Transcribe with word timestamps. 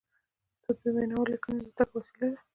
استاد 0.57 0.77
د 0.83 0.85
بينوا 0.95 1.21
ليکني 1.31 1.59
د 1.59 1.63
زده 1.71 1.83
کړي 1.89 1.93
وسیله 1.97 2.27
ده. 2.33 2.39